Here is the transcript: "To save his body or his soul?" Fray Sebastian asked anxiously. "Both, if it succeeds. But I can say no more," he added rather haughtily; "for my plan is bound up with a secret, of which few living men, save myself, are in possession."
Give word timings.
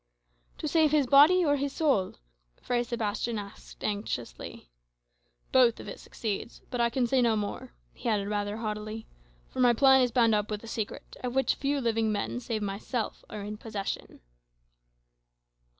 "To 0.57 0.67
save 0.67 0.89
his 0.91 1.05
body 1.05 1.45
or 1.45 1.57
his 1.57 1.73
soul?" 1.73 2.15
Fray 2.59 2.81
Sebastian 2.81 3.37
asked 3.37 3.83
anxiously. 3.83 4.67
"Both, 5.51 5.79
if 5.79 5.87
it 5.87 5.99
succeeds. 5.99 6.59
But 6.71 6.81
I 6.81 6.89
can 6.89 7.05
say 7.05 7.21
no 7.21 7.35
more," 7.35 7.73
he 7.93 8.09
added 8.09 8.27
rather 8.27 8.57
haughtily; 8.57 9.05
"for 9.49 9.59
my 9.59 9.73
plan 9.73 10.01
is 10.01 10.09
bound 10.09 10.33
up 10.33 10.49
with 10.49 10.63
a 10.63 10.67
secret, 10.67 11.17
of 11.23 11.35
which 11.35 11.53
few 11.53 11.79
living 11.79 12.11
men, 12.11 12.39
save 12.39 12.63
myself, 12.63 13.23
are 13.29 13.43
in 13.43 13.57
possession." 13.57 14.21